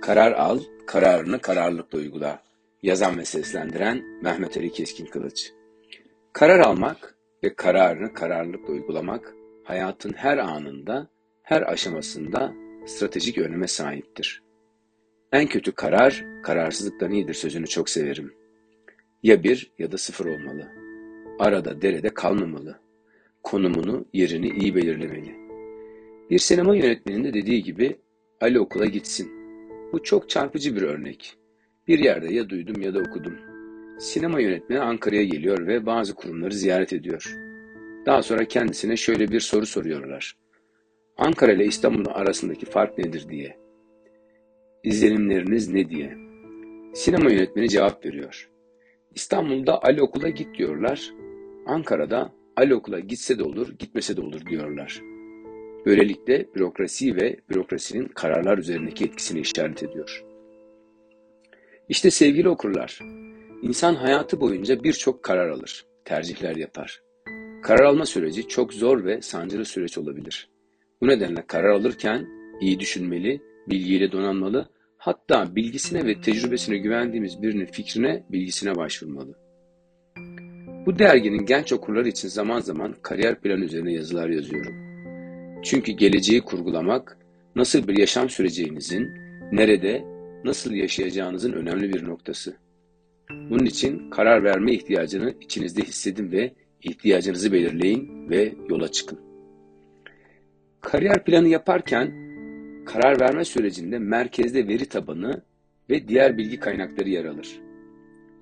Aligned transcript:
Karar 0.00 0.32
al, 0.32 0.60
kararını 0.86 1.40
kararlılıkla 1.40 1.98
uygula. 1.98 2.42
Yazan 2.82 3.18
ve 3.18 3.24
seslendiren 3.24 4.02
Mehmet 4.22 4.56
Ali 4.56 4.72
Keskin 4.72 5.06
Kılıç. 5.06 5.52
Karar 6.32 6.58
almak 6.58 7.14
ve 7.44 7.54
kararını 7.54 8.14
kararlılıkla 8.14 8.72
uygulamak 8.72 9.34
hayatın 9.64 10.12
her 10.12 10.38
anında, 10.38 11.08
her 11.42 11.72
aşamasında 11.72 12.52
stratejik 12.86 13.38
öneme 13.38 13.66
sahiptir. 13.66 14.42
En 15.32 15.46
kötü 15.46 15.72
karar, 15.72 16.24
kararsızlıktan 16.42 17.12
iyidir 17.12 17.34
sözünü 17.34 17.66
çok 17.66 17.88
severim. 17.90 18.34
Ya 19.22 19.42
bir 19.42 19.72
ya 19.78 19.92
da 19.92 19.98
sıfır 19.98 20.26
olmalı. 20.26 20.68
Arada 21.38 21.82
derede 21.82 22.08
kalmamalı. 22.08 22.80
Konumunu, 23.42 24.04
yerini 24.12 24.48
iyi 24.48 24.74
belirlemeli. 24.74 25.34
Bir 26.30 26.38
sinema 26.38 26.76
yönetmeninin 26.76 27.24
de 27.24 27.34
dediği 27.34 27.62
gibi 27.62 27.96
Ali 28.40 28.60
okula 28.60 28.86
gitsin. 28.86 29.39
Bu 29.92 30.02
çok 30.02 30.28
çarpıcı 30.30 30.76
bir 30.76 30.82
örnek. 30.82 31.36
Bir 31.88 31.98
yerde 31.98 32.34
ya 32.34 32.48
duydum 32.48 32.82
ya 32.82 32.94
da 32.94 32.98
okudum. 32.98 33.34
Sinema 33.98 34.40
yönetmeni 34.40 34.80
Ankara'ya 34.80 35.24
geliyor 35.24 35.66
ve 35.66 35.86
bazı 35.86 36.14
kurumları 36.14 36.54
ziyaret 36.54 36.92
ediyor. 36.92 37.36
Daha 38.06 38.22
sonra 38.22 38.44
kendisine 38.44 38.96
şöyle 38.96 39.28
bir 39.28 39.40
soru 39.40 39.66
soruyorlar. 39.66 40.36
Ankara 41.16 41.52
ile 41.52 41.64
İstanbul 41.64 42.04
arasındaki 42.08 42.66
fark 42.66 42.98
nedir 42.98 43.28
diye. 43.28 43.56
İzlenimleriniz 44.84 45.68
ne 45.68 45.90
diye. 45.90 46.16
Sinema 46.94 47.30
yönetmeni 47.30 47.68
cevap 47.68 48.06
veriyor. 48.06 48.50
İstanbul'da 49.14 49.82
Ali 49.82 50.02
okula 50.02 50.28
git 50.28 50.58
diyorlar. 50.58 51.14
Ankara'da 51.66 52.32
Ali 52.56 52.74
okula 52.74 53.00
gitse 53.00 53.38
de 53.38 53.42
olur, 53.42 53.68
gitmese 53.78 54.16
de 54.16 54.20
olur 54.20 54.46
diyorlar. 54.46 55.09
Böylelikle 55.86 56.46
bürokrasi 56.54 57.16
ve 57.16 57.36
bürokrasinin 57.50 58.08
kararlar 58.08 58.58
üzerindeki 58.58 59.04
etkisini 59.04 59.40
işaret 59.40 59.82
ediyor. 59.82 60.24
İşte 61.88 62.10
sevgili 62.10 62.48
okurlar, 62.48 62.98
insan 63.62 63.94
hayatı 63.94 64.40
boyunca 64.40 64.82
birçok 64.82 65.22
karar 65.22 65.48
alır, 65.48 65.86
tercihler 66.04 66.56
yapar. 66.56 67.02
Karar 67.62 67.84
alma 67.84 68.06
süreci 68.06 68.48
çok 68.48 68.72
zor 68.72 69.04
ve 69.04 69.22
sancılı 69.22 69.64
süreç 69.64 69.98
olabilir. 69.98 70.50
Bu 71.00 71.08
nedenle 71.08 71.46
karar 71.46 71.68
alırken 71.68 72.28
iyi 72.60 72.80
düşünmeli, 72.80 73.40
bilgiyle 73.68 74.12
donanmalı, 74.12 74.68
hatta 74.98 75.56
bilgisine 75.56 76.06
ve 76.06 76.20
tecrübesine 76.20 76.78
güvendiğimiz 76.78 77.42
birinin 77.42 77.66
fikrine, 77.66 78.24
bilgisine 78.30 78.76
başvurmalı. 78.76 79.38
Bu 80.86 80.98
derginin 80.98 81.46
genç 81.46 81.72
okurları 81.72 82.08
için 82.08 82.28
zaman 82.28 82.60
zaman 82.60 82.94
kariyer 83.02 83.40
planı 83.40 83.64
üzerine 83.64 83.92
yazılar 83.92 84.28
yazıyorum. 84.28 84.89
Çünkü 85.62 85.92
geleceği 85.92 86.40
kurgulamak, 86.40 87.18
nasıl 87.56 87.88
bir 87.88 87.98
yaşam 87.98 88.30
süreceğinizin, 88.30 89.10
nerede, 89.52 90.04
nasıl 90.44 90.72
yaşayacağınızın 90.72 91.52
önemli 91.52 91.94
bir 91.94 92.04
noktası. 92.04 92.56
Bunun 93.30 93.64
için 93.64 94.10
karar 94.10 94.44
verme 94.44 94.72
ihtiyacını 94.72 95.34
içinizde 95.40 95.82
hissedin 95.82 96.32
ve 96.32 96.52
ihtiyacınızı 96.82 97.52
belirleyin 97.52 98.30
ve 98.30 98.54
yola 98.68 98.90
çıkın. 98.90 99.20
Kariyer 100.80 101.24
planı 101.24 101.48
yaparken 101.48 102.12
karar 102.86 103.20
verme 103.20 103.44
sürecinde 103.44 103.98
merkezde 103.98 104.68
veri 104.68 104.86
tabanı 104.86 105.42
ve 105.90 106.08
diğer 106.08 106.38
bilgi 106.38 106.60
kaynakları 106.60 107.08
yer 107.08 107.24
alır. 107.24 107.60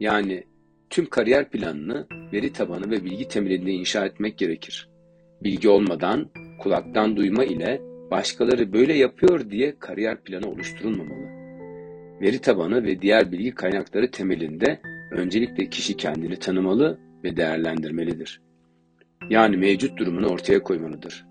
Yani 0.00 0.44
tüm 0.90 1.06
kariyer 1.06 1.50
planını 1.50 2.06
veri 2.32 2.52
tabanı 2.52 2.90
ve 2.90 3.04
bilgi 3.04 3.28
temelinde 3.28 3.70
inşa 3.70 4.06
etmek 4.06 4.38
gerekir. 4.38 4.88
Bilgi 5.42 5.68
olmadan 5.68 6.30
kulaktan 6.58 7.16
duyma 7.16 7.44
ile 7.44 7.80
başkaları 8.10 8.72
böyle 8.72 8.94
yapıyor 8.94 9.50
diye 9.50 9.78
kariyer 9.78 10.22
planı 10.22 10.50
oluşturulmamalı. 10.50 11.28
Veri 12.20 12.38
tabanı 12.38 12.84
ve 12.84 13.02
diğer 13.02 13.32
bilgi 13.32 13.54
kaynakları 13.54 14.10
temelinde 14.10 14.80
öncelikle 15.10 15.68
kişi 15.68 15.96
kendini 15.96 16.36
tanımalı 16.36 16.98
ve 17.24 17.36
değerlendirmelidir. 17.36 18.40
Yani 19.30 19.56
mevcut 19.56 19.98
durumunu 19.98 20.26
ortaya 20.26 20.62
koymalıdır. 20.62 21.26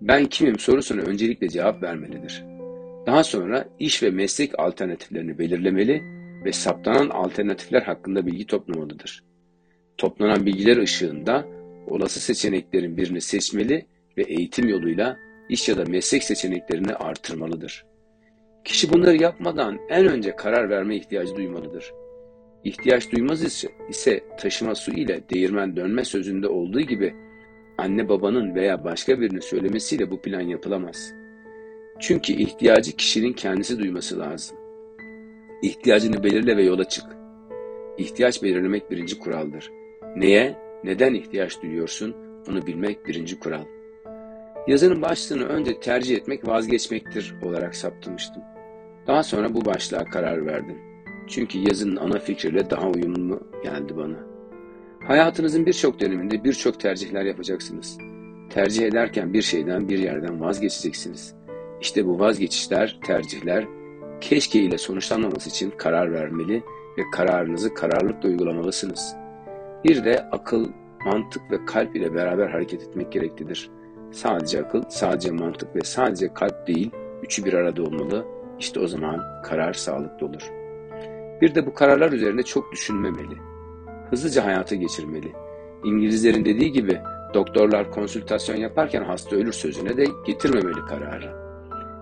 Ben 0.00 0.26
kimim 0.26 0.58
sorusuna 0.58 1.02
öncelikle 1.02 1.48
cevap 1.48 1.82
vermelidir. 1.82 2.44
Daha 3.06 3.24
sonra 3.24 3.68
iş 3.78 4.02
ve 4.02 4.10
meslek 4.10 4.58
alternatiflerini 4.58 5.38
belirlemeli 5.38 6.02
ve 6.44 6.52
saptanan 6.52 7.08
alternatifler 7.08 7.82
hakkında 7.82 8.26
bilgi 8.26 8.46
toplamalıdır. 8.46 9.24
Toplanan 9.98 10.46
bilgiler 10.46 10.76
ışığında 10.76 11.46
olası 11.86 12.20
seçeneklerin 12.20 12.96
birini 12.96 13.20
seçmeli 13.20 13.86
ve 14.18 14.22
eğitim 14.22 14.68
yoluyla 14.68 15.16
iş 15.48 15.68
ya 15.68 15.76
da 15.76 15.84
meslek 15.84 16.24
seçeneklerini 16.24 16.94
artırmalıdır. 16.94 17.86
Kişi 18.64 18.92
bunları 18.92 19.22
yapmadan 19.22 19.78
en 19.88 20.06
önce 20.06 20.36
karar 20.36 20.70
verme 20.70 20.96
ihtiyacı 20.96 21.36
duymalıdır. 21.36 21.92
İhtiyaç 22.64 23.12
duymaz 23.12 23.42
ise, 23.42 23.68
ise 23.88 24.24
taşıma 24.38 24.74
su 24.74 24.92
ile 24.92 25.20
değirmen 25.30 25.76
dönme 25.76 26.04
sözünde 26.04 26.48
olduğu 26.48 26.80
gibi 26.80 27.14
anne 27.78 28.08
babanın 28.08 28.54
veya 28.54 28.84
başka 28.84 29.20
birinin 29.20 29.40
söylemesiyle 29.40 30.10
bu 30.10 30.20
plan 30.20 30.40
yapılamaz. 30.40 31.12
Çünkü 32.00 32.32
ihtiyacı 32.32 32.96
kişinin 32.96 33.32
kendisi 33.32 33.78
duyması 33.78 34.18
lazım. 34.18 34.56
İhtiyacını 35.62 36.24
belirle 36.24 36.56
ve 36.56 36.62
yola 36.62 36.88
çık. 36.88 37.04
İhtiyaç 37.98 38.42
belirlemek 38.42 38.90
birinci 38.90 39.18
kuraldır. 39.18 39.70
Neye, 40.16 40.56
neden 40.84 41.14
ihtiyaç 41.14 41.62
duyuyorsun, 41.62 42.16
onu 42.48 42.66
bilmek 42.66 43.06
birinci 43.06 43.38
kural. 43.38 43.64
Yazının 44.66 45.02
başlığını 45.02 45.44
önce 45.44 45.80
tercih 45.80 46.16
etmek 46.16 46.48
vazgeçmektir 46.48 47.34
olarak 47.42 47.76
saptamıştım. 47.76 48.42
Daha 49.06 49.22
sonra 49.22 49.54
bu 49.54 49.64
başlığa 49.64 50.04
karar 50.04 50.46
verdim. 50.46 50.76
Çünkü 51.28 51.58
yazının 51.58 51.96
ana 51.96 52.18
fikriyle 52.18 52.70
daha 52.70 52.88
uyumlu 52.88 53.40
geldi 53.62 53.96
bana. 53.96 54.16
Hayatınızın 55.06 55.66
birçok 55.66 56.00
döneminde 56.00 56.44
birçok 56.44 56.80
tercihler 56.80 57.24
yapacaksınız. 57.24 57.98
Tercih 58.50 58.86
ederken 58.86 59.32
bir 59.32 59.42
şeyden 59.42 59.88
bir 59.88 59.98
yerden 59.98 60.40
vazgeçeceksiniz. 60.40 61.34
İşte 61.80 62.06
bu 62.06 62.18
vazgeçişler, 62.18 62.98
tercihler 63.06 63.66
keşke 64.20 64.60
ile 64.60 64.78
sonuçlanmaması 64.78 65.50
için 65.50 65.70
karar 65.70 66.12
vermeli 66.12 66.62
ve 66.98 67.02
kararınızı 67.12 67.74
kararlılıkla 67.74 68.28
uygulamalısınız. 68.28 69.16
Bir 69.84 70.04
de 70.04 70.20
akıl, 70.32 70.68
mantık 71.04 71.50
ve 71.50 71.64
kalp 71.66 71.96
ile 71.96 72.14
beraber 72.14 72.48
hareket 72.48 72.82
etmek 72.82 73.12
gereklidir. 73.12 73.70
Sadece 74.12 74.64
akıl, 74.64 74.82
sadece 74.88 75.30
mantık 75.30 75.76
ve 75.76 75.80
sadece 75.84 76.34
kalp 76.34 76.66
değil, 76.66 76.90
üçü 77.22 77.44
bir 77.44 77.52
arada 77.52 77.82
olmalı. 77.82 78.24
İşte 78.58 78.80
o 78.80 78.86
zaman 78.86 79.42
karar 79.44 79.72
sağlıklı 79.72 80.26
olur. 80.26 80.50
Bir 81.40 81.54
de 81.54 81.66
bu 81.66 81.74
kararlar 81.74 82.12
üzerinde 82.12 82.42
çok 82.42 82.72
düşünmemeli. 82.72 83.36
Hızlıca 84.10 84.44
hayata 84.44 84.74
geçirmeli. 84.74 85.32
İngilizlerin 85.84 86.44
dediği 86.44 86.72
gibi 86.72 87.00
doktorlar 87.34 87.90
konsültasyon 87.90 88.56
yaparken 88.56 89.04
hasta 89.04 89.36
ölür 89.36 89.52
sözüne 89.52 89.96
de 89.96 90.06
getirmemeli 90.26 90.80
kararı. 90.88 91.36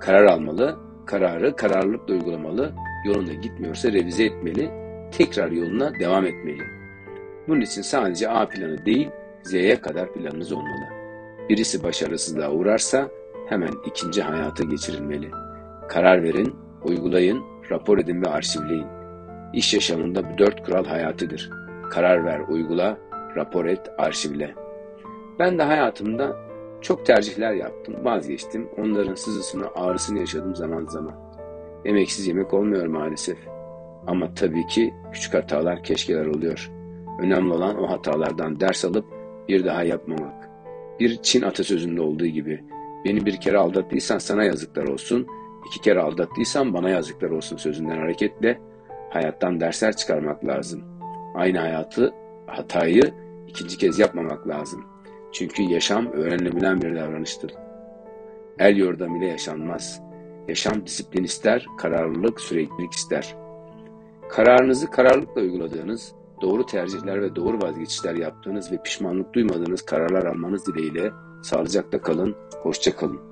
Karar 0.00 0.24
almalı, 0.24 0.78
kararı 1.06 1.56
kararlılıkla 1.56 2.14
uygulamalı, 2.14 2.72
yolunda 3.06 3.32
gitmiyorsa 3.32 3.92
revize 3.92 4.24
etmeli, 4.24 4.70
tekrar 5.12 5.50
yoluna 5.50 5.98
devam 6.00 6.26
etmeli. 6.26 6.62
Bunun 7.48 7.60
için 7.60 7.82
sadece 7.82 8.28
A 8.28 8.48
planı 8.48 8.86
değil, 8.86 9.08
Z'ye 9.42 9.80
kadar 9.80 10.12
planınız 10.12 10.52
olmalı. 10.52 10.97
Birisi 11.48 11.82
başarısızlığa 11.82 12.50
uğrarsa 12.50 13.08
hemen 13.48 13.72
ikinci 13.86 14.22
hayata 14.22 14.64
geçirilmeli. 14.64 15.30
Karar 15.88 16.22
verin, 16.22 16.54
uygulayın, 16.84 17.42
rapor 17.70 17.98
edin 17.98 18.22
ve 18.22 18.28
arşivleyin. 18.28 18.86
İş 19.52 19.74
yaşamında 19.74 20.32
bu 20.32 20.38
dört 20.38 20.66
kural 20.66 20.84
hayatidir. 20.84 21.50
Karar 21.90 22.24
ver, 22.24 22.40
uygula, 22.48 22.98
rapor 23.36 23.66
et, 23.66 23.80
arşivle. 23.98 24.54
Ben 25.38 25.58
de 25.58 25.62
hayatımda 25.62 26.36
çok 26.80 27.06
tercihler 27.06 27.52
yaptım, 27.52 27.94
vazgeçtim. 28.04 28.68
Onların 28.78 29.14
sızısını, 29.14 29.66
ağrısını 29.74 30.18
yaşadım 30.18 30.56
zaman 30.56 30.86
zaman. 30.86 31.14
Emeksiz 31.84 32.26
yemek 32.26 32.54
olmuyor 32.54 32.86
maalesef. 32.86 33.38
Ama 34.06 34.34
tabii 34.34 34.66
ki 34.66 34.94
küçük 35.12 35.34
hatalar, 35.34 35.82
keşkeler 35.82 36.26
oluyor. 36.26 36.70
Önemli 37.22 37.52
olan 37.52 37.78
o 37.82 37.90
hatalardan 37.90 38.60
ders 38.60 38.84
alıp 38.84 39.04
bir 39.48 39.64
daha 39.64 39.82
yapmamak. 39.82 40.47
Bir 41.00 41.22
Çin 41.22 41.42
atasözünde 41.42 42.00
olduğu 42.00 42.26
gibi 42.26 42.64
beni 43.04 43.26
bir 43.26 43.40
kere 43.40 43.58
aldattıysan 43.58 44.18
sana 44.18 44.44
yazıklar 44.44 44.84
olsun, 44.84 45.26
iki 45.66 45.80
kere 45.80 46.00
aldattıysan 46.00 46.74
bana 46.74 46.90
yazıklar 46.90 47.30
olsun 47.30 47.56
sözünden 47.56 47.98
hareketle 47.98 48.60
hayattan 49.10 49.60
dersler 49.60 49.96
çıkarmak 49.96 50.44
lazım. 50.44 50.82
Aynı 51.34 51.58
hayatı, 51.58 52.14
hatayı 52.46 53.14
ikinci 53.46 53.78
kez 53.78 53.98
yapmamak 53.98 54.48
lazım. 54.48 54.84
Çünkü 55.32 55.62
yaşam 55.62 56.12
öğrenilebilen 56.12 56.82
bir 56.82 56.96
davranıştır. 56.96 57.54
El 58.58 58.76
yordam 58.76 59.16
ile 59.16 59.26
yaşanmaz. 59.26 60.02
Yaşam 60.48 60.86
disiplin 60.86 61.24
ister, 61.24 61.66
kararlılık, 61.78 62.40
süreklilik 62.40 62.92
ister. 62.92 63.36
Kararınızı 64.28 64.90
kararlılıkla 64.90 65.40
uyguladığınız, 65.40 66.14
doğru 66.40 66.66
tercihler 66.66 67.22
ve 67.22 67.36
doğru 67.36 67.62
vazgeçişler 67.62 68.14
yaptığınız 68.14 68.72
ve 68.72 68.82
pişmanlık 68.82 69.34
duymadığınız 69.34 69.82
kararlar 69.82 70.24
almanız 70.24 70.66
dileğiyle 70.66 71.12
sağlıcakla 71.42 72.00
kalın, 72.00 72.36
hoşça 72.62 72.96
kalın. 72.96 73.27